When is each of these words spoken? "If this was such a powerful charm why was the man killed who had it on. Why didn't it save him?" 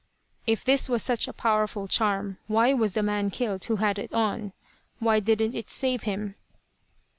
"If 0.47 0.65
this 0.65 0.89
was 0.89 1.03
such 1.03 1.27
a 1.27 1.31
powerful 1.31 1.87
charm 1.87 2.39
why 2.47 2.73
was 2.73 2.95
the 2.95 3.03
man 3.03 3.29
killed 3.29 3.63
who 3.65 3.75
had 3.75 3.99
it 3.99 4.11
on. 4.11 4.51
Why 4.97 5.19
didn't 5.19 5.53
it 5.53 5.69
save 5.69 6.01
him?" 6.09 6.33